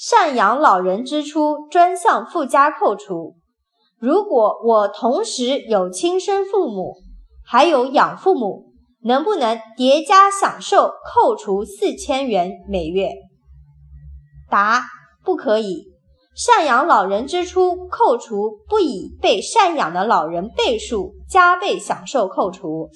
[0.00, 3.34] 赡养老人支出专项附加扣除。
[3.98, 6.94] 如果我同时有亲生父母
[7.44, 13.10] 还有养父母能不能叠加享受扣除四千元每月？
[14.48, 14.84] 答
[15.22, 15.90] 不可以。
[16.34, 22.88] 赡养老人支出扣除不以被赡养的老人倍数加倍享受扣除。